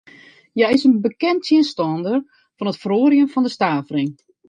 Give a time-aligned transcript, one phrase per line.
[0.55, 2.17] Hja is in bekende tsjinstanster
[2.57, 4.11] fan it feroarjen fan de stavering.